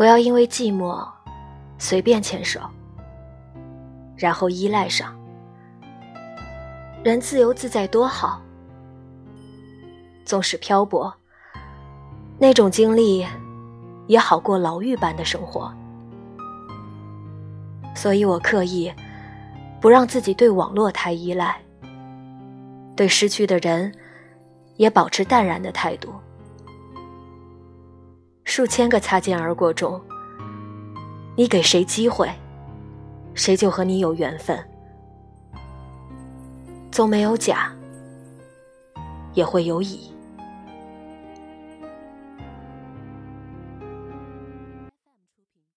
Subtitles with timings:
[0.00, 1.06] 不要因为寂寞
[1.76, 2.58] 随便牵手，
[4.16, 5.14] 然后依赖上。
[7.04, 8.40] 人自由自在多好，
[10.24, 11.12] 纵使漂泊，
[12.38, 13.26] 那种经历
[14.06, 15.70] 也好过牢狱般的生活。
[17.94, 18.90] 所以我刻意
[19.82, 21.60] 不让自己对网络太依赖，
[22.96, 23.92] 对失去的人
[24.76, 26.14] 也保持淡然的态度。
[28.50, 30.02] 数千个擦肩而过中，
[31.36, 32.28] 你给谁机会，
[33.32, 34.58] 谁就和你有缘分。
[36.90, 37.72] 纵没有甲，
[39.34, 40.12] 也会有乙。